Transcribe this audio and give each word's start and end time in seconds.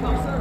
Pause. 0.00 0.31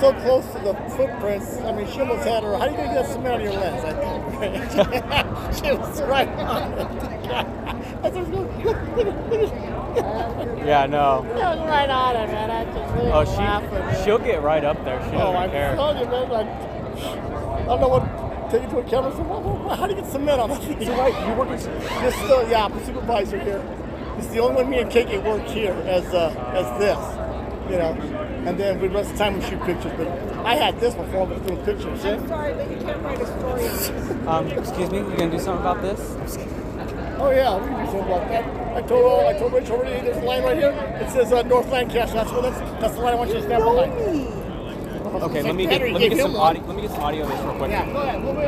So 0.00 0.12
close 0.14 0.46
to 0.54 0.58
the 0.60 0.74
footprints. 0.96 1.58
I 1.58 1.72
mean, 1.72 1.86
she 1.90 2.00
almost 2.00 2.26
had 2.26 2.42
her. 2.42 2.56
How 2.56 2.62
are 2.64 2.70
you 2.70 2.76
gonna 2.76 2.94
get 2.94 3.06
cement 3.06 3.34
on 3.34 3.40
your 3.42 3.52
lens? 3.52 3.84
I 3.84 3.92
think 5.52 5.64
she 5.64 5.72
was 5.72 6.02
right 6.02 6.28
on 6.28 6.72
it. 6.72 6.86
I 8.02 8.08
was 8.08 8.28
going, 8.28 8.64
look, 8.64 8.96
look, 8.96 8.96
look, 8.96 9.30
look. 9.30 9.52
Yeah, 10.66 10.86
no. 10.86 11.26
That 11.34 11.58
was 11.58 11.68
right 11.68 11.90
on 11.90 12.16
it, 12.16 12.26
man. 12.28 12.50
I 12.50 12.64
just 12.64 12.94
really 12.94 13.12
Oh, 13.12 13.24
she 13.96 14.04
she'll 14.04 14.18
get 14.18 14.42
right 14.42 14.64
up 14.64 14.82
there. 14.84 15.02
She 15.10 15.16
Oh, 15.16 15.34
I'm 15.36 15.50
care. 15.50 15.74
telling 15.76 15.98
you, 15.98 16.06
man. 16.06 16.28
Like, 16.30 16.46
I 16.46 17.64
don't 17.66 17.80
know 17.80 17.88
what. 17.88 18.50
Take 18.50 18.62
it 18.64 18.70
to 18.70 18.78
a 18.78 18.84
camera. 18.84 19.12
So, 19.12 19.22
what, 19.22 19.42
what, 19.42 19.78
how 19.78 19.86
do 19.86 19.94
you 19.94 20.00
get 20.00 20.10
cement 20.10 20.40
on 20.40 20.48
that 20.50 20.62
thing? 20.62 20.84
So 20.84 20.96
right, 20.96 21.28
you 21.28 21.34
work 21.34 21.50
This 21.50 22.14
still, 22.16 22.48
yeah, 22.50 22.64
I'm 22.64 22.72
a 22.72 22.84
supervisor 22.84 23.38
here. 23.38 23.62
It's 24.18 24.26
the 24.28 24.40
only 24.40 24.56
one 24.56 24.70
me 24.70 24.80
and 24.80 24.90
KK 24.90 25.22
work 25.24 25.46
here 25.46 25.72
as 25.86 26.04
uh, 26.12 26.34
as 26.52 26.66
this, 26.80 27.70
you 27.70 27.78
know 27.78 28.09
and 28.46 28.58
then 28.58 28.80
we 28.80 28.88
rest 28.88 29.12
the 29.12 29.18
time 29.18 29.34
we 29.34 29.42
shoot 29.42 29.62
pictures. 29.62 29.92
But 29.96 30.08
I 30.44 30.54
had 30.54 30.80
this 30.80 30.94
before 30.94 31.26
with 31.26 31.46
doing 31.46 31.64
pictures. 31.64 32.04
I'm 32.04 32.28
sorry, 32.28 32.54
but 32.54 32.70
you 32.70 32.76
can't 32.78 33.02
write 33.02 33.20
a 33.20 33.26
story. 33.26 34.26
um, 34.26 34.46
excuse 34.48 34.90
me, 34.90 34.98
you 34.98 35.16
gonna 35.16 35.30
do 35.30 35.38
something 35.38 35.60
about 35.60 35.82
this? 35.82 36.00
Oh 37.18 37.30
yeah, 37.30 37.58
we 37.58 37.68
can 37.68 37.84
do 37.84 37.92
something 37.92 38.00
about 38.00 38.28
that. 38.30 38.44
I 38.76 38.82
told 38.86 39.04
uh, 39.04 39.28
I 39.28 39.32
told 39.38 39.52
Rich 39.52 39.70
already. 39.70 40.00
There's 40.04 40.16
a 40.16 40.20
line 40.20 40.42
right 40.42 40.56
here. 40.56 40.70
It 41.00 41.10
says 41.10 41.32
uh, 41.32 41.42
North 41.42 41.68
Lancaster. 41.70 42.14
That's 42.14 42.30
what 42.30 42.42
that's 42.42 42.58
that's 42.80 42.94
the 42.94 43.00
line 43.00 43.12
I 43.12 43.16
want 43.16 43.30
you 43.30 43.36
to 43.36 43.42
stand 43.42 43.64
behind. 43.64 43.92
Okay, 45.22 45.42
let 45.42 45.54
me 45.54 45.66
get 45.66 45.82
let 45.82 46.00
me 46.00 46.08
get 46.08 46.18
some 46.18 46.36
audio. 46.36 46.62
Let 46.64 46.76
me 46.76 46.82
get 46.82 46.92
some 46.92 47.02
audio 47.02 47.24
of 47.24 47.30
this 47.30 47.40
real 47.40 47.54
quick. 47.54 47.70
Yeah, 47.70 47.92
go 47.92 47.98
ahead. 48.00 48.22
We'll 48.22 48.34
be 48.34 48.40